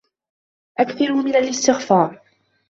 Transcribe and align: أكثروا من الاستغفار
أكثروا 0.79 1.21
من 1.23 1.35
الاستغفار 1.35 2.21